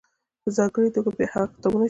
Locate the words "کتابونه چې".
1.53-1.79